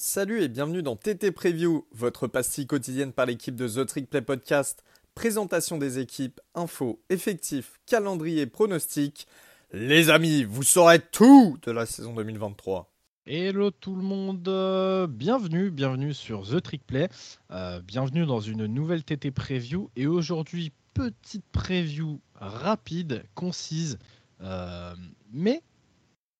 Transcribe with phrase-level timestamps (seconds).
[0.00, 4.22] Salut et bienvenue dans TT Preview, votre pastille quotidienne par l'équipe de The Trick Play
[4.22, 4.84] Podcast.
[5.16, 9.26] Présentation des équipes, infos, effectifs, calendrier, pronostics.
[9.72, 12.88] Les amis, vous saurez tout de la saison 2023.
[13.26, 17.08] Hello tout le monde, euh, bienvenue, bienvenue sur The Trick Play,
[17.50, 23.98] euh, bienvenue dans une nouvelle TT Preview et aujourd'hui petite preview rapide, concise,
[24.42, 24.94] euh,
[25.32, 25.60] mais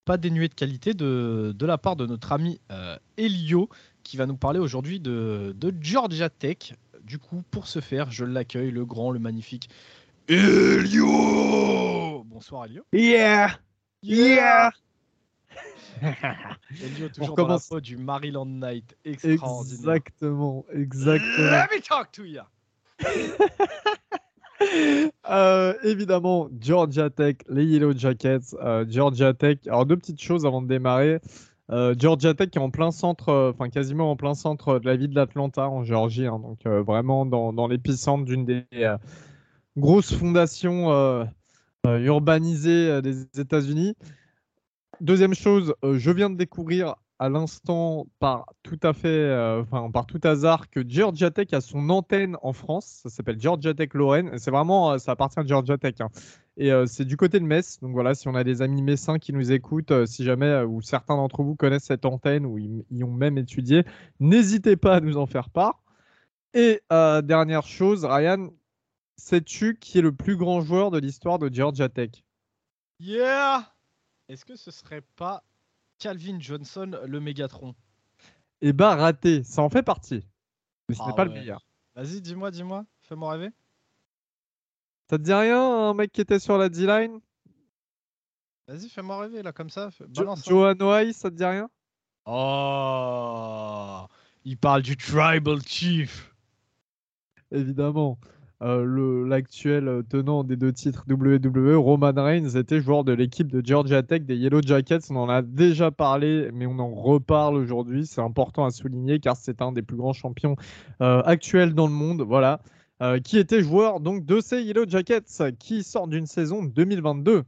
[0.09, 3.69] pas dénué de qualité de, de la part de notre ami euh, Elio,
[4.05, 6.73] qui va nous parler aujourd'hui de, de Georgia Tech.
[7.03, 9.69] Du coup, pour ce faire, je l'accueille, le grand, le magnifique
[10.27, 12.87] Elio Bonsoir Elio.
[12.91, 13.51] Yeah
[14.03, 14.71] Yeah
[16.01, 19.79] Elio, toujours dans la peau du Maryland Night, extraordinaire.
[19.79, 21.51] Exactement, exactement.
[21.51, 22.41] Let me talk to you
[25.31, 29.59] Euh, évidemment, Georgia Tech, les Yellow Jackets, euh, Georgia Tech.
[29.67, 31.21] Alors, deux petites choses avant de démarrer.
[31.71, 35.13] Euh, Georgia Tech est en plein centre, enfin quasiment en plein centre de la ville
[35.13, 36.25] d'Atlanta, en Géorgie.
[36.25, 38.65] hein, donc, vraiment dans, l'épicentre d'une des
[39.77, 41.29] grosses fondations
[41.85, 43.97] urbanisées des États-Unis.
[45.03, 50.21] Deuxième chose, je viens de découvrir à l'instant par tout à fait, euh, par tout
[50.23, 53.01] hasard, que Georgia Tech a son antenne en France.
[53.03, 54.39] Ça s'appelle Georgia Tech Lorraine.
[54.39, 55.95] C'est vraiment, euh, ça appartient à Georgia Tech.
[56.01, 56.09] hein.
[56.57, 57.81] Et euh, c'est du côté de Metz.
[57.81, 61.17] Donc voilà, si on a des amis messins qui nous écoutent, si jamais ou certains
[61.17, 63.85] d'entre vous connaissent cette antenne ou y ont même étudié,
[64.21, 65.83] n'hésitez pas à nous en faire part.
[66.55, 68.49] Et dernière chose, Ryan,
[69.17, 72.11] sais-tu qui est le plus grand joueur de l'histoire de Georgia Tech?
[73.01, 73.73] Yeah
[74.29, 75.45] Est-ce que ce serait pas
[75.99, 77.75] Calvin Johnson, le Mégatron
[78.61, 80.27] Eh ben raté, ça en fait partie.
[80.89, 81.65] Mais ce Ah n'est pas le meilleur.
[81.95, 83.51] Vas-y, dis-moi, dis-moi, fais-moi rêver.
[85.11, 87.21] Ça te dit rien, un mec qui était sur la D-line?
[88.69, 89.89] Vas-y, fais-moi rêver, là, comme ça.
[89.91, 90.41] Jo- Balance.
[90.41, 90.75] hein.
[90.79, 91.69] Johan ça te dit rien?
[92.27, 94.07] Oh
[94.45, 96.35] Il parle du Tribal Chief.
[97.51, 98.19] Évidemment.
[98.61, 103.65] Euh, L'actuel euh, tenant des deux titres WWE, Roman Reigns, était joueur de l'équipe de
[103.65, 105.11] Georgia Tech des Yellow Jackets.
[105.11, 108.05] On en a déjà parlé, mais on en reparle aujourd'hui.
[108.07, 110.57] C'est important à souligner car c'est un des plus grands champions
[111.01, 112.23] euh, actuels dans le monde.
[112.23, 112.61] Voilà.
[113.23, 117.45] Qui était joueur donc de ces Yellow Jackets qui sort d'une saison 2022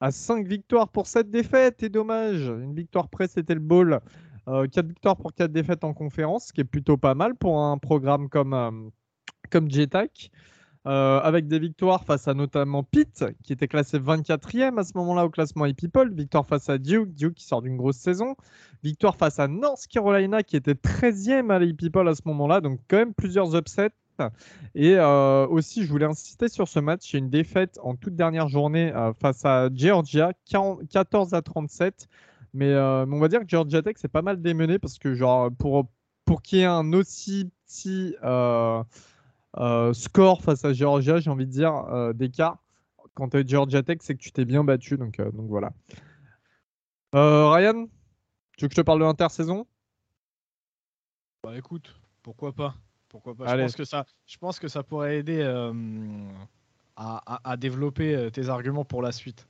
[0.00, 1.84] à 5 victoires pour 7 défaites.
[1.84, 4.00] Et dommage, une victoire près, c'était le bowl.
[4.46, 7.78] 4 victoires pour 4 défaites en conférence, ce qui est plutôt pas mal pour un
[7.78, 8.90] programme comme,
[9.50, 10.30] comme JTAC.
[10.86, 15.26] Euh, avec des victoires face à notamment Pitt, qui était classé 24e à ce moment-là
[15.26, 16.14] au classement iPeople.
[16.14, 18.36] Victoire face à Duke, Duke qui sort d'une grosse saison.
[18.82, 22.60] Victoire face à North Carolina, qui était 13e à l'iPeople à ce moment-là.
[22.62, 23.90] Donc, quand même plusieurs upsets.
[24.74, 27.14] Et euh, aussi, je voulais insister sur ce match.
[27.14, 32.08] A une défaite en toute dernière journée euh, face à Georgia, 40 14 à 37.
[32.54, 35.14] Mais, euh, mais on va dire que Georgia Tech, c'est pas mal démené parce que,
[35.14, 35.86] genre, pour,
[36.24, 38.14] pour qu'il y ait un aussi petit
[39.58, 42.58] euh, score face à Georgia, j'ai envie de dire, euh, d'écart,
[43.14, 44.96] quand tu es Georgia Tech, c'est que tu t'es bien battu.
[44.96, 45.72] Donc, euh, donc voilà.
[47.14, 47.86] Euh, Ryan,
[48.56, 49.66] tu veux que je te parle de l'intersaison?
[51.42, 52.74] Bah écoute, pourquoi pas?
[53.08, 53.46] Pourquoi pas?
[53.46, 53.62] Allez.
[53.62, 55.42] je pense, que ça, je pense que ça pourrait aider
[56.96, 59.48] à, à- à développer tes arguments pour la suite.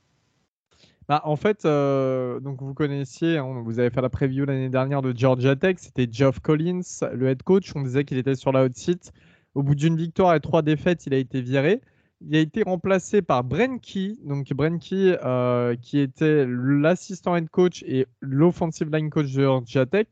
[1.09, 5.11] Bah, en fait, donc vous connaissiez, hein, vous avez fait la preview l'année dernière de
[5.15, 6.81] Georgia Tech, c'était Geoff Collins,
[7.13, 7.75] le head coach.
[7.75, 9.11] On disait qu'il était sur la hot seat.
[9.55, 11.81] Au bout d'une victoire et trois défaites, il a été viré.
[12.21, 18.07] Il a été remplacé par Bren Key, donc euh, qui était l'assistant head coach et
[18.19, 20.07] l'offensive line coach de Georgia Tech,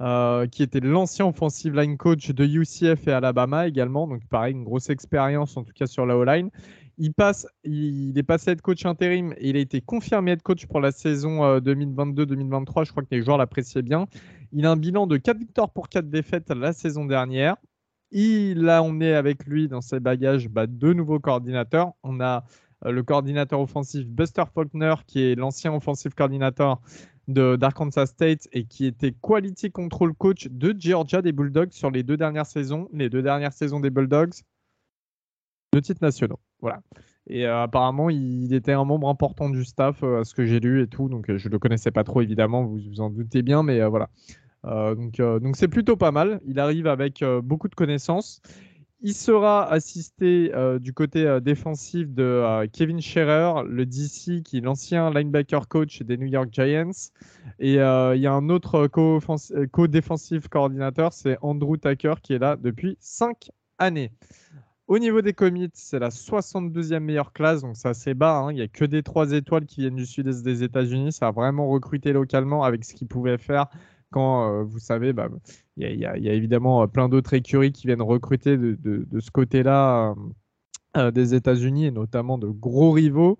[0.00, 4.08] euh, qui était l'ancien offensive line coach de UCF et Alabama également.
[4.08, 6.50] Donc pareil, une grosse expérience en tout cas sur la O-line.
[6.96, 10.64] Il, passe, il est passé head coach intérim et il a été confirmé head coach
[10.66, 12.86] pour la saison euh, 2022-2023.
[12.86, 14.06] Je crois que les joueurs l'appréciaient bien.
[14.52, 17.56] Il a un bilan de 4 victoires pour 4 défaites la saison dernière.
[18.10, 21.92] Il a emmené avec lui dans ses bagages bah, deux nouveaux coordinateurs.
[22.02, 22.44] On a
[22.84, 26.80] euh, le coordinateur offensif Buster Faulkner, qui est l'ancien offensive coordinator
[27.26, 32.02] de d'Arkansas State et qui était quality control coach de Georgia des Bulldogs sur les
[32.02, 32.88] deux dernières saisons.
[32.92, 34.32] Les deux dernières saisons des Bulldogs,
[35.74, 36.40] deux titres nationaux.
[36.60, 36.80] Voilà.
[37.26, 40.60] Et euh, apparemment, il était un membre important du staff, euh, à ce que j'ai
[40.60, 41.10] lu et tout.
[41.10, 44.08] Donc, je ne le connaissais pas trop, évidemment, vous vous en doutez bien, mais voilà.
[44.64, 46.40] Euh, donc, euh, donc c'est plutôt pas mal.
[46.46, 48.40] Il arrive avec euh, beaucoup de connaissances.
[49.00, 50.50] Il sera assisté
[50.80, 56.26] du côté défensif de Kevin Scherer, le DC, qui est l'ancien linebacker coach des New
[56.26, 56.90] York Giants.
[57.60, 62.96] Et il y a un autre co-défensif coordinateur, c'est Andrew Tucker, qui est là depuis
[62.98, 64.10] 5 années.
[64.88, 68.38] Au niveau des commits, c'est la 62e meilleure classe, donc c'est assez bas.
[68.38, 68.50] hein.
[68.50, 71.12] Il n'y a que des 3 étoiles qui viennent du sud-est des États-Unis.
[71.12, 73.66] Ça a vraiment recruté localement avec ce qu'ils pouvaient faire
[74.10, 75.28] quand vous savez, bah,
[75.76, 80.14] il y, a évidemment plein d'autres écuries qui viennent recruter de, ce côté-là
[81.12, 83.38] des États-Unis et notamment de gros rivaux.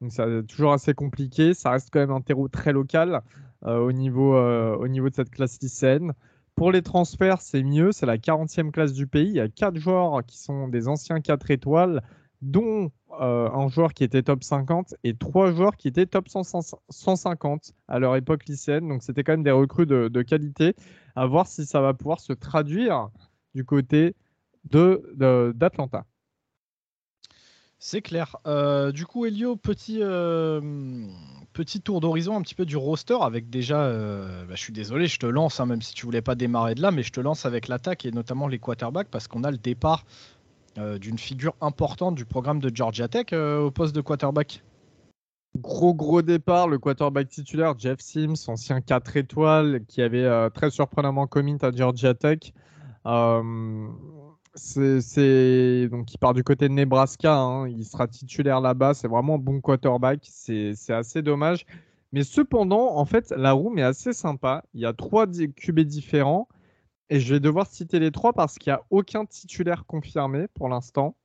[0.00, 1.54] Donc c'est toujours assez compliqué.
[1.54, 3.22] Ça reste quand même un terreau très local
[3.64, 6.12] au, niveau, au niveau de cette classe lycéenne.
[6.58, 7.92] Pour les transferts, c'est mieux.
[7.92, 9.28] C'est la 40e classe du pays.
[9.28, 12.02] Il y a 4 joueurs qui sont des anciens 4 étoiles,
[12.42, 12.90] dont
[13.20, 17.98] euh, un joueur qui était top 50 et 3 joueurs qui étaient top 150 à
[17.98, 18.88] leur époque lycéenne.
[18.88, 20.74] Donc c'était quand même des recrues de, qualité.
[21.16, 23.08] À voir si ça va pouvoir se traduire
[23.54, 24.14] du côté
[24.64, 26.04] d'Atlanta.
[27.80, 28.36] C'est clair.
[28.46, 30.60] Euh, du coup, Elio, petit, euh,
[31.52, 33.90] petit tour d'horizon un petit peu du roster avec déjà,
[34.46, 36.82] bah, je suis désolé, je te lance, hein, même si tu voulais pas démarrer de
[36.82, 39.58] là, mais je te lance avec l'attaque et notamment les quarterbacks parce qu'on a le
[39.58, 40.04] départ
[41.00, 44.62] d'une figure importante du programme de Georgia Tech au poste de quarterback.
[45.56, 51.26] Gros gros départ, le quarterback titulaire Jeff Sims, ancien 4 étoiles, qui avait très surprenamment
[51.26, 52.52] commit à Georgia Tech.
[54.54, 57.36] C'est donc il part du côté de Nebraska.
[57.36, 57.68] Hein.
[57.68, 58.94] Il sera titulaire là-bas.
[58.94, 60.20] C'est vraiment un bon quarterback.
[60.22, 61.64] C'est assez dommage.
[62.12, 64.64] Mais cependant, en fait, la room est assez sympa.
[64.74, 66.48] Il y a trois QB différents.
[67.10, 70.68] Et je vais devoir citer les trois parce qu'il n'y a aucun titulaire confirmé pour
[70.68, 71.16] l'instant.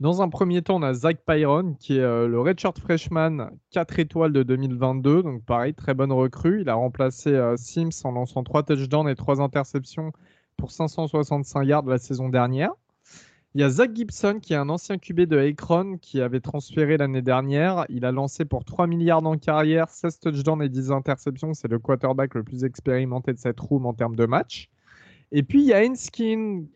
[0.00, 4.00] Dans un premier temps, on a Zach Pyron, qui est euh, le redshirt freshman 4
[4.00, 5.22] étoiles de 2022.
[5.22, 6.62] Donc pareil, très bonne recrue.
[6.62, 10.10] Il a remplacé euh, Sims en lançant 3 touchdowns et 3 interceptions
[10.56, 12.72] pour 565 yards la saison dernière.
[13.54, 16.96] Il y a Zach Gibson qui est un ancien QB de Akron qui avait transféré
[16.96, 17.84] l'année dernière.
[17.90, 21.52] Il a lancé pour 3 milliards en carrière, 16 touchdowns et 10 interceptions.
[21.52, 24.70] C'est le quarterback le plus expérimenté de cette room en termes de match.
[25.32, 26.66] Et puis il y a Haynes King.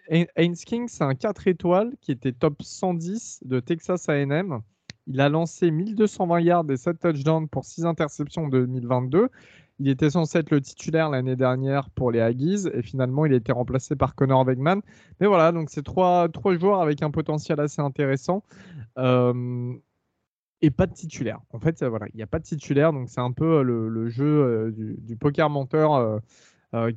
[0.89, 4.61] C'est un 4 étoiles qui était top 110 de Texas AM.
[5.07, 9.31] Il a lancé 1220 yards et 7 touchdowns pour 6 interceptions en 2022.
[9.79, 13.37] Il était censé être le titulaire l'année dernière pour les Aggies et finalement il a
[13.37, 14.81] été remplacé par Connor Wegman.
[15.21, 18.43] Mais voilà, donc c'est trois, trois joueurs avec un potentiel assez intéressant.
[18.99, 19.75] Euh,
[20.63, 21.41] et pas de titulaire.
[21.53, 24.09] En fait, voilà, il n'y a pas de titulaire, donc c'est un peu euh, le,
[24.09, 26.21] jeu euh, du, poker menteur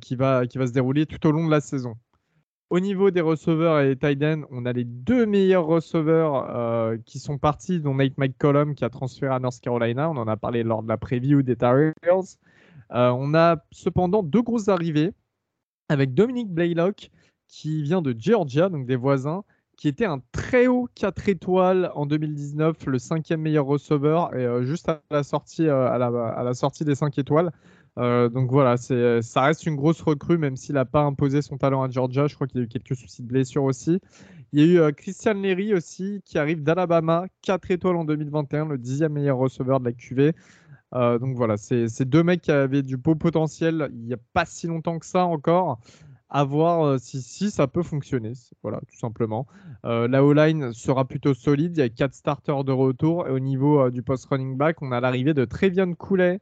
[0.00, 1.96] qui, va, qui va se dérouler tout au long de la saison.
[2.70, 7.80] Au niveau des receveurs et tight on a les deux meilleurs receveurs qui sont partis,
[7.80, 10.08] dont Nate McCollum qui a transféré à North Carolina.
[10.08, 11.92] On en a parlé lors de la preview des Tar euh,
[12.90, 15.12] on a cependant deux grosses arrivées
[15.88, 17.10] avec Dominique Blaylock
[17.48, 19.42] qui vient de Georgia, donc des voisins,
[19.76, 24.62] qui était un très haut 4 étoiles en 2019, le cinquième meilleur receveur, et euh,
[24.62, 27.50] juste à la, sortie, euh, à, la, sortie des 5 étoiles.
[27.96, 31.90] donc voilà, ça reste une grosse recrue, même s'il n'a pas imposé son talent à
[31.90, 32.28] Georgia.
[32.28, 34.00] Je crois qu'il y a eu quelques soucis de blessure aussi.
[34.52, 38.78] Il y a eu Christian Leary aussi, qui arrive d'Alabama, 4 étoiles en 2021, le
[38.78, 40.32] dixième meilleur receveur de la QV.
[40.94, 44.44] Euh, donc voilà, c'est deux mecs qui avaient du beau potentiel il n'y a pas
[44.44, 45.78] si longtemps que ça encore.
[46.32, 48.34] À voir euh, si, ça peut fonctionner.
[48.62, 49.48] Voilà, tout simplement.
[49.84, 51.76] Euh, la O-line sera plutôt solide.
[51.76, 53.26] Il y a quatre starters de retour.
[53.26, 56.40] Et au niveau du post running back, on a l'arrivée de Trevian Coulet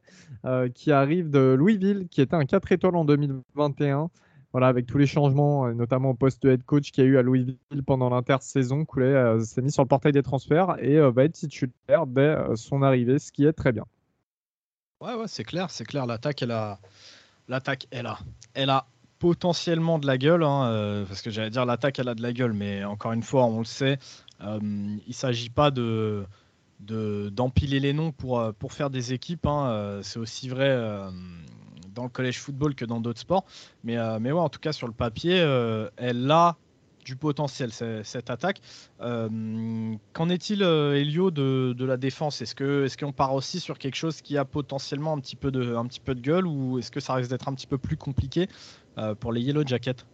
[0.75, 4.11] qui arrive de Louisville, qui était un 4 étoiles en 2021
[4.53, 7.19] voilà, avec tous les changements, notamment au poste de head coach qu'il y a eu
[7.19, 11.35] à Louisville pendant l'intersaison, Coulet s'est mis sur le portail des transferts et va être
[11.35, 13.85] titulaire dès son arrivée, ce qui est très bien.
[15.01, 16.07] Ouais, ouais, c'est clair, c'est clair.
[16.07, 16.81] L'attaque, elle a,
[17.47, 18.19] l'attaque, elle a,
[18.55, 18.85] elle a
[19.21, 22.33] potentiellement de la gueule, hein, euh, parce que j'allais dire l'attaque, elle a de la
[22.33, 23.99] gueule, mais encore une fois, on le sait,
[24.43, 24.59] euh,
[25.07, 26.27] il s'agit pas de,
[26.81, 29.47] d'empiler les noms pour, euh, pour faire des équipes.
[29.47, 30.77] Hein, c'est aussi vrai
[31.95, 33.45] dans le collège football que dans d'autres sports.
[33.85, 35.37] Mais, mais ouais, en tout cas, sur le papier,
[35.97, 36.57] elle a
[37.05, 38.61] du potentiel, cette attaque.
[39.01, 42.43] Euh, qu'en est-il, euh, Elio, de, de, la défense?
[42.43, 45.51] Est-ce qu'on est qu'on part aussi sur quelque chose qui a potentiellement un petit peu
[45.51, 47.79] de, un petit peu de gueule ou est-ce que ça risque d'être un petit peu
[47.79, 48.49] plus compliqué
[48.99, 50.05] euh, pour les Yellow Jackets?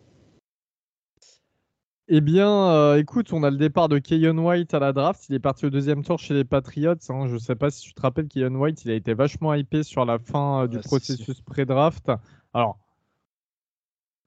[2.07, 5.25] Eh bien, écoute, on a le départ de Keyon White à la draft.
[5.31, 6.97] Il est parti au deuxième tour chez les Patriots.
[7.09, 7.27] Hein.
[7.29, 9.83] Je ne sais pas si tu te rappelles, Keyon White, il a été vachement hypé
[9.83, 12.13] sur la fin du processus pré-draft.
[12.53, 12.79] Alors,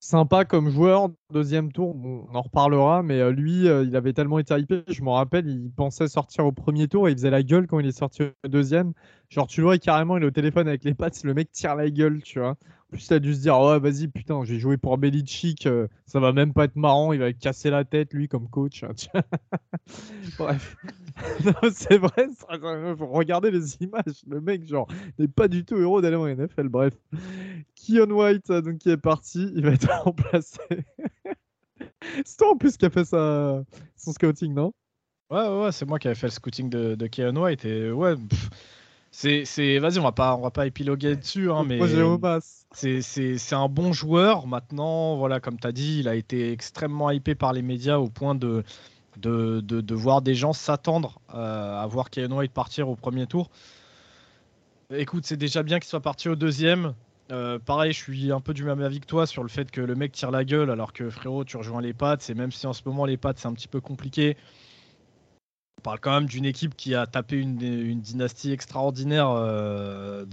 [0.07, 1.09] sympa comme joueur.
[1.33, 4.83] Deuxième tour, on en reparlera, mais euh, lui, euh, il avait tellement été hypé.
[4.87, 7.79] Je me rappelle, il pensait sortir au premier tour et il faisait la gueule quand
[7.79, 8.93] il est sorti au deuxième.
[9.29, 11.75] Genre, tu le vois carrément, il est au téléphone avec les pattes, le mec tire
[11.75, 12.55] la gueule, tu vois.
[12.89, 16.31] Plus, a dû se dire, ouais, vas-y, putain, j'ai joué pour Belichick, euh, ça va
[16.31, 18.83] même pas être marrant, il va casser la tête, lui, comme coach.
[18.83, 18.93] Hein,
[20.37, 20.77] Bref.
[21.73, 24.23] c'est vrai, regardez les images.
[24.25, 24.87] Le mec, genre,
[25.19, 26.69] n'est pas du tout héros d'aller en NFL.
[26.69, 26.93] Bref.
[27.75, 30.61] Keon White, donc, qui est parti, il va être remplacé.
[32.25, 33.63] c'est toi en plus qui a fait sa...
[33.97, 34.73] son scouting, non?
[35.29, 37.65] Ouais, ouais, c'est moi qui avais fait le scouting de, de Keon White.
[37.65, 38.15] Et ouais,
[39.11, 41.79] C'est, c'est, vas-y, on va pas, on va pas épiloguer dessus, hein, mais
[42.71, 44.45] c'est, c'est, c'est un bon joueur.
[44.45, 48.09] Maintenant, voilà, comme tu as dit, il a été extrêmement hypé par les médias au
[48.09, 48.63] point de,
[49.17, 53.49] de, de, voir des gens s'attendre euh, à voir Kevin White partir au premier tour.
[54.93, 56.93] Écoute, c'est déjà bien qu'il soit parti au deuxième.
[57.31, 59.81] Euh, pareil, je suis un peu du même avis que toi sur le fait que
[59.81, 62.29] le mec tire la gueule alors que frérot, tu rejoins les pattes.
[62.29, 64.37] Et même si en ce moment les pattes c'est un petit peu compliqué,
[65.77, 70.25] on parle quand même d'une équipe qui a tapé une, dynastie extraordinaire euh,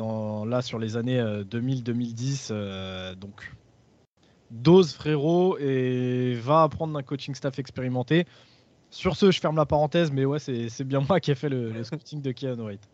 [0.63, 2.49] sur les années 2000-2010.
[2.51, 3.53] Euh, donc,
[4.51, 8.27] dose frérot et va apprendre d'un coaching staff expérimenté.
[8.91, 11.73] Sur ce, je ferme la parenthèse, mais ouais, c'est bien moi qui ai fait le,
[11.73, 12.89] le scouting de Keanu Wright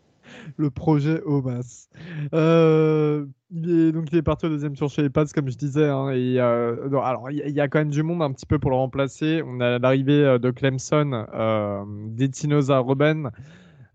[0.57, 1.87] le projet Omas.
[2.33, 5.57] Euh, il est, donc il est parti au deuxième tour chez les Pats, comme je
[5.57, 5.87] disais.
[5.87, 8.71] Hein, et, euh, alors il y, a quand même du monde un petit peu pour
[8.71, 9.41] le remplacer.
[9.45, 13.29] On a l'arrivée euh, de Clemson, euh, d'Etinoza Robben.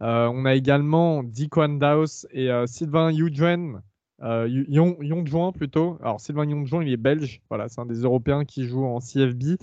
[0.01, 3.81] on a également Dequan Daus et Sylvain Yudren.
[4.23, 5.99] Yongjuan plutôt.
[6.03, 7.41] Alors Sylvain Yongjuan, il est belge.
[7.49, 9.57] Voilà, c'est un des Européens qui joue en CFB,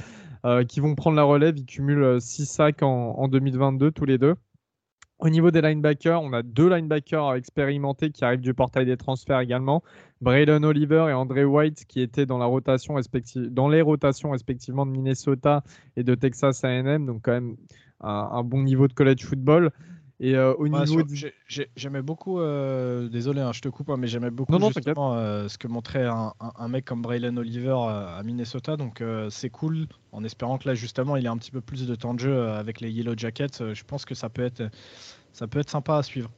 [0.67, 1.57] qui vont prendre la relève.
[1.57, 4.35] Ils cumulent 6 sacs en 2022 tous les deux.
[5.23, 9.39] Au niveau des linebackers, on a deux linebackers expérimentés qui arrivent du portail des transferts
[9.39, 9.81] également.
[10.19, 12.95] Braylon Oliver et André White qui étaient dans, la rotation
[13.49, 15.63] dans les rotations respectivement de Minnesota
[15.95, 17.55] et de Texas A&M, donc quand même
[18.01, 19.71] un, bon niveau de college football.
[20.19, 21.01] Et euh, au niveau
[21.75, 25.57] j'aimais beaucoup, euh, désolé, hein, je te coupe, hein, mais j'aimais beaucoup justement, euh, ce
[25.57, 28.77] que montrait un, mec comme Braylon Oliver à Minnesota.
[28.77, 31.95] Donc c'est cool, en espérant que là justement il ait un petit peu plus de
[31.95, 33.73] temps de jeu avec les Yellow Jackets.
[33.73, 34.63] je pense que ça peut être,
[35.31, 36.29] ça peut être sympa à suivre.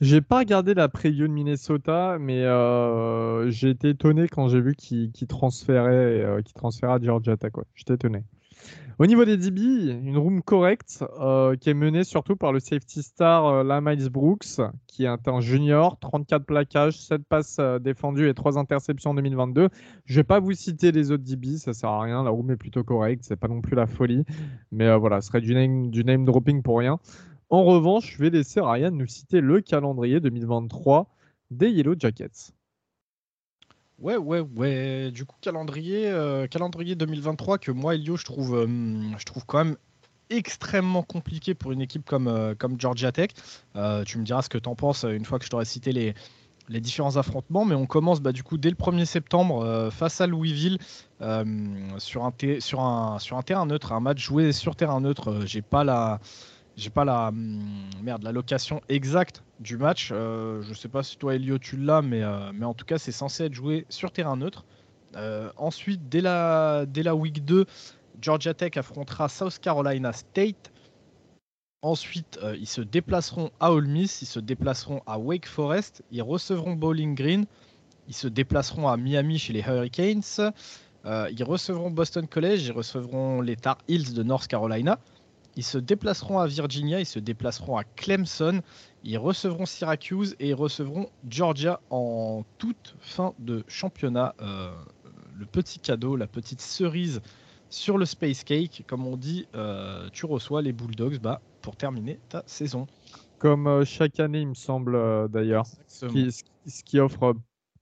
[0.00, 2.44] J'ai pas regardé la preview de Minnesota, mais
[3.50, 7.52] j'ai été étonné quand j'ai vu qu'il transférait, qu'il transférait à Georgia Tech.
[7.74, 8.22] J'étais étonné.
[8.98, 9.60] Au niveau des DB,
[9.90, 14.08] une room correcte euh, qui est menée surtout par le safety star euh, la Miles
[14.08, 19.14] Brooks, qui est un junior, 34 plaquages, 7 passes euh, défendues et 3 interceptions en
[19.14, 19.68] 2022.
[20.06, 22.24] Je ne vais pas vous citer les autres DB, ça sert à rien.
[22.24, 24.24] La room est plutôt correcte, c'est pas non plus la folie,
[24.72, 26.98] mais voilà, ce serait du name, du name dropping pour rien.
[27.50, 31.14] En revanche, je vais laisser Ryan nous citer le calendrier 2023
[31.50, 32.55] des Yellow Jackets.
[33.98, 35.10] Ouais, ouais, ouais.
[35.10, 38.66] Du coup, calendrier, euh, calendrier 2023 que moi, Elio, je trouve, euh,
[39.18, 39.76] je trouve quand même
[40.28, 43.30] extrêmement compliqué pour une équipe comme, euh, comme Georgia Tech.
[44.06, 46.14] tu me diras ce que tu en penses une fois que je t'aurai cité les,
[46.68, 50.26] les différents affrontements, mais on commence bah, du coup dès le 1er septembre face à
[50.26, 50.78] Louisville
[51.98, 55.46] sur, un sur, un, sur un terrain neutre, un match joué sur terrain neutre.
[55.46, 56.20] J'ai pas la
[56.76, 57.60] j'ai pas la hum,
[58.02, 60.10] merde la location exacte du match.
[60.12, 62.98] Euh, je sais pas si toi Elio tu l'as, mais, euh, mais en tout cas
[62.98, 64.64] c'est censé être joué sur terrain neutre.
[65.16, 67.64] Euh, ensuite, dès la, dès la week 2,
[68.20, 70.72] Georgia Tech affrontera South Carolina State.
[71.82, 76.72] Ensuite, ils se déplaceront à Ole Miss, ils se déplaceront à Wake Forest, ils recevront
[76.72, 77.46] Bowling Green,
[78.08, 80.22] ils se déplaceront à Miami chez les Hurricanes,
[81.04, 84.98] ils recevront Boston College, ils recevront les Tar Heels de North Carolina.
[85.56, 88.60] Ils se déplaceront à Virginia, ils se déplaceront à Clemson,
[89.04, 94.34] ils recevront Syracuse et ils recevront Georgia en toute fin de championnat.
[94.42, 94.70] Euh,
[95.38, 97.22] le petit cadeau, la petite cerise
[97.70, 102.20] sur le Space Cake, comme on dit, euh, tu reçois les Bulldogs bah, pour terminer
[102.28, 102.86] ta saison.
[103.38, 105.66] Comme euh, chaque année, il me semble d'ailleurs.
[105.86, 106.06] Ce,
[106.66, 107.34] ce qui offre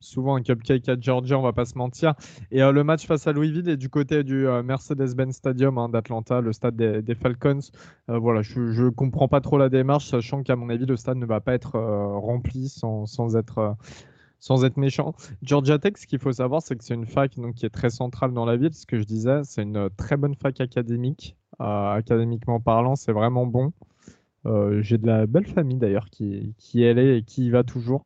[0.04, 2.14] souvent un cupcake à Georgia, on va pas se mentir.
[2.50, 5.88] Et euh, le match face à Louisville est du côté du euh, Mercedes-Benz Stadium hein,
[5.88, 7.60] d'Atlanta, le stade des, Falcons.
[8.10, 11.16] Euh, voilà, je, ne comprends pas trop la démarche, sachant qu'à mon avis, le stade
[11.16, 13.76] ne va pas être rempli sans, être
[14.38, 15.14] sans être méchant.
[15.42, 17.90] Georgia Tech, ce qu'il faut savoir, c'est que c'est une fac donc, qui est très
[17.90, 18.74] centrale dans la ville.
[18.74, 21.36] Ce que je disais, c'est une très bonne fac académique.
[21.58, 23.72] académiquement parlant, c'est vraiment bon.
[24.80, 28.04] J'ai de la belle famille d'ailleurs qui, qui elle est et qui y va toujours.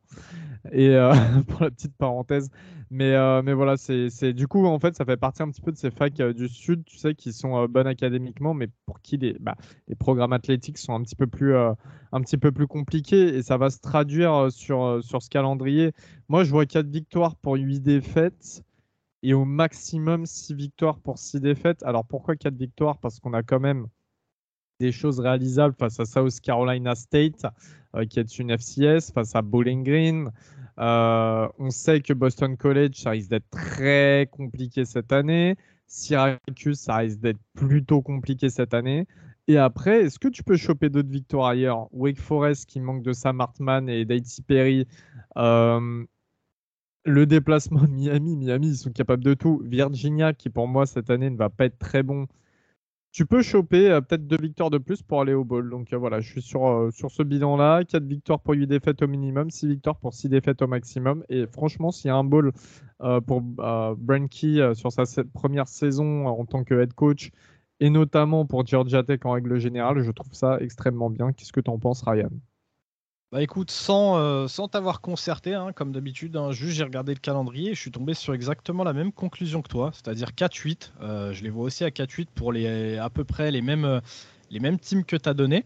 [0.71, 1.11] Et euh,
[1.47, 2.49] pour la petite parenthèse.
[2.91, 5.71] Mais, euh, mais voilà, c'est du coup, en fait, ça fait partie un petit peu
[5.71, 9.17] de ces facs euh, du Sud, tu sais, qui sont bonnes académiquement, mais pour qui
[9.17, 9.55] les, bah,
[9.87, 13.35] les programmes athlétiques sont un petit peu plus, un petit peu plus compliqués.
[13.35, 15.93] Et ça va se traduire sur, sur ce calendrier.
[16.29, 18.63] Moi, je vois 4 victoires pour 8 défaites
[19.21, 21.83] et au maximum 6 victoires pour 6 défaites.
[21.83, 22.97] Alors pourquoi 4 victoires?
[22.99, 23.87] Parce qu'on a quand même
[24.79, 27.45] des choses réalisables face à South Carolina State,
[28.09, 30.31] qui est une FCS, face à Bowling Green.
[30.79, 35.57] Euh, on sait que Boston College, ça risque d'être très compliqué cette année.
[35.87, 39.07] Syracuse, ça risque d'être plutôt compliqué cette année.
[39.47, 41.87] Et après, est-ce que tu peux choper d'autres victoires ailleurs?
[41.91, 44.87] Wake Forest qui manque de Sam Hartman et Daisy Perry.
[45.37, 46.05] Euh,
[47.05, 49.61] le déplacement de Miami, Miami, ils sont capables de tout.
[49.65, 52.27] Virginia, qui pour moi cette année ne va pas être très bon,
[53.11, 55.69] tu peux choper euh, peut-être deux victoires de plus pour aller au bowl.
[55.69, 57.83] Donc euh, voilà, je suis sur, euh, sur ce bilan-là.
[57.85, 61.23] 4 victoires pour 8 défaites au minimum, 6 victoires pour 6 défaites au maximum.
[61.29, 62.51] Et franchement, s'il y a un bowl
[63.27, 67.31] pour Brenke sur sa première saison en tant que head coach,
[67.79, 71.31] et notamment pour Georgia Tech en règle générale, je trouve ça extrêmement bien.
[71.31, 72.29] Qu'est-ce que tu en penses, Ryan?
[73.31, 77.71] Bah écoute, sans, euh, t'avoir concerté, hein, comme d'habitude, hein, juste j'ai regardé le calendrier
[77.71, 80.93] et je suis tombé sur exactement la même conclusion que toi, c'est-à-dire 4-8.
[81.01, 83.99] Euh, je les vois aussi à 4-8 pour les, à peu près les mêmes, euh,
[84.49, 85.63] les mêmes teams que tu as donné.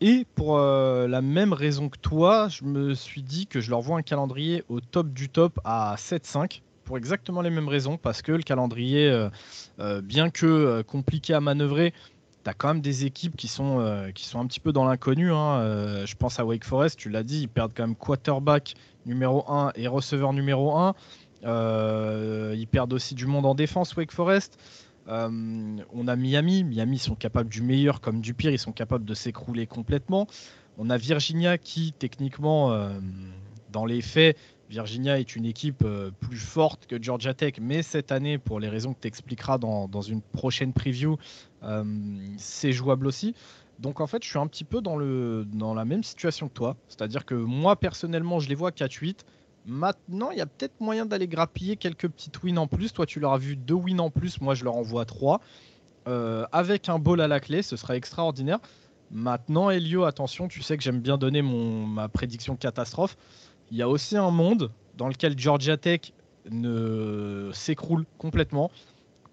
[0.00, 3.98] Et pour la même raison que toi, je me suis dit que je leur vois
[3.98, 8.30] un calendrier au top du top à 7-5 pour exactement les mêmes raisons, parce que
[8.30, 9.26] le calendrier,
[10.04, 11.94] bien que compliqué à manœuvrer,
[12.48, 14.84] tu as quand même des équipes qui sont, euh, qui sont un petit peu dans
[14.84, 15.32] l'inconnu.
[15.32, 15.60] Hein.
[15.60, 18.74] Euh, je pense à Wake Forest, tu l'as dit, ils perdent quand même quarterback
[19.04, 20.94] numéro 1 et receveur numéro 1.
[21.44, 24.58] Euh, ils perdent aussi du monde en défense, Wake Forest.
[25.06, 26.64] on a Miami.
[26.64, 28.50] Miami sont capables du meilleur comme du pire.
[28.50, 30.26] Ils sont capables de s'écrouler complètement.
[30.78, 32.88] On a Virginia qui, techniquement,
[33.72, 34.36] dans les faits,
[34.68, 35.84] Virginia est une équipe
[36.20, 39.88] plus forte que Georgia Tech, mais cette année, pour les raisons que tu expliqueras dans,
[39.88, 41.16] dans, une prochaine preview,
[41.62, 41.84] euh,
[42.36, 43.34] c'est jouable aussi.
[43.78, 46.76] Donc en fait, je suis un petit peu dans la même situation que toi.
[46.88, 49.18] C'est-à-dire que moi, personnellement, je les vois 4-8.
[49.66, 52.92] Maintenant, il y a peut-être moyen d'aller grappiller quelques petites wins en plus.
[52.92, 54.40] Toi, tu leur as vu deux wins en plus.
[54.40, 55.40] Moi, je leur envoie trois.
[56.08, 58.58] Euh, avec un ball à la clé, ce sera extraordinaire.
[59.10, 63.16] Maintenant, Elio, attention, tu sais que j'aime bien donner mon, ma prédiction catastrophe.
[63.70, 66.12] Il y a aussi un monde dans lequel Georgia Tech
[66.50, 68.70] ne s'écroule complètement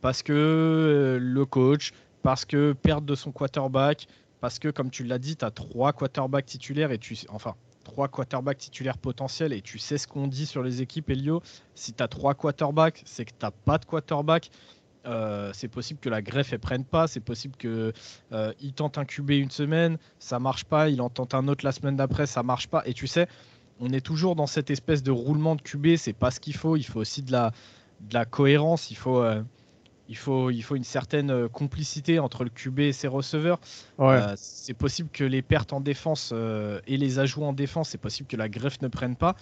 [0.02, 4.08] parce que euh, le coach, parce que perte de son quarterback,
[4.42, 7.00] parce que comme tu l'as dit, tu as trois quarterbacks titulaires et
[7.30, 11.42] enfin trois quarterbacks titulaires potentiels et tu sais ce qu'on dit sur les équipes Elio,
[11.76, 14.50] si tu as trois quarterbacks, c'est que tu pas de quarterback.
[15.06, 17.94] Euh, c'est possible que la greffe ne prenne pas, c'est possible que
[18.32, 21.64] euh, il tente un QB une semaine, ça marche pas, il en tente un autre
[21.64, 22.82] la semaine d'après, ça marche pas.
[22.88, 23.28] Et tu sais,
[23.80, 26.76] on est toujours dans cette espèce de roulement de QB, c'est pas ce qu'il faut.
[26.76, 27.52] Il faut aussi de la,
[28.02, 29.42] de la cohérence, il faut, euh,
[30.08, 33.60] il faut, il faut une certaine euh, complicité entre le QB et ses receveurs.
[34.00, 37.98] Euh, c'est possible que les pertes en défense euh, et les ajouts en défense, c'est
[37.98, 39.36] possible que la greffe ne prenne pas.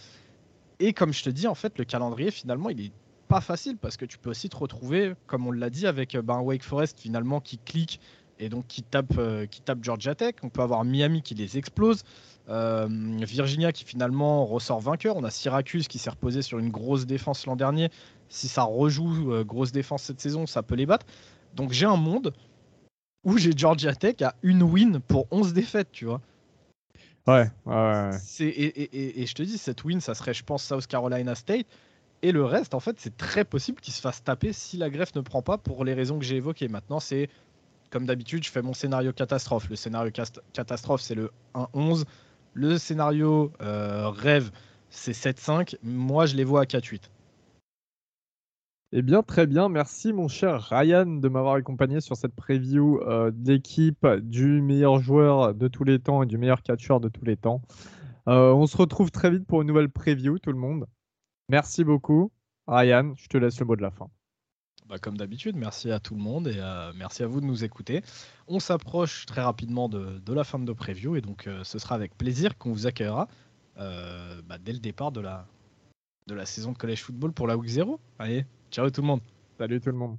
[0.79, 2.91] Et comme je te dis, en fait, le calendrier, finalement, il est
[3.27, 6.39] pas facile parce que tu peux aussi te retrouver, comme on l'a dit, avec ben,
[6.39, 7.99] Wake Forest finalement qui clique
[8.43, 10.35] et donc qui tape, qui tape Georgia Tech.
[10.43, 12.03] On peut avoir Miami qui les explose.
[12.47, 15.15] Virginia qui finalement ressort vainqueur.
[15.15, 17.89] On a Syracuse qui s'est reposé sur une grosse défense l'an dernier
[18.33, 21.05] si ça rejoue euh, grosse défense cette saison, ça peut les battre.
[21.53, 22.33] Donc j'ai un monde
[23.23, 26.19] où j'ai Georgia Tech à une win pour 11 défaites, tu vois.
[27.27, 28.09] Ouais, ouais,
[28.41, 31.67] Et, et, je te dis, cette win, ça serait, je pense, South Carolina State.
[32.21, 35.15] Et le reste, en fait, c'est très possible qu'il se fasse taper si la greffe
[35.15, 36.67] ne prend pas pour les raisons que j'ai évoquées.
[36.67, 37.29] Maintenant, c'est
[37.93, 39.69] comme d'habitude, je fais mon scénario catastrophe.
[39.69, 40.11] Le scénario
[40.51, 42.05] catastrophe, c'est le 1-11.
[42.55, 44.49] Le scénario euh, rêve,
[44.89, 45.75] c'est 7-5.
[45.83, 47.03] Moi, je les vois à 4-8.
[48.93, 49.69] Eh bien, très bien.
[49.69, 55.53] Merci, mon cher Ryan, de m'avoir accompagné sur cette preview euh, d'équipe du meilleur joueur
[55.53, 57.61] de tous les temps et du meilleur catcheur de tous les temps.
[58.27, 60.87] Euh, on se retrouve très vite pour une nouvelle preview, tout le monde.
[61.47, 62.31] Merci beaucoup.
[62.65, 64.09] Ryan, je te laisse le mot de la fin.
[64.89, 67.63] Bah, comme d'habitude, merci à tout le monde et euh, merci à vous de nous
[67.63, 68.03] écouter.
[68.47, 72.17] On s'approche très rapidement de, la fin de nos previews et donc ce sera avec
[72.17, 73.27] plaisir qu'on vous accueillera
[73.77, 75.47] bah, dès le départ de la,
[76.27, 77.99] de la saison de collège football pour la week 0.
[78.19, 79.21] Allez, Ciao tout le monde.
[79.59, 80.17] Salut tout le monde.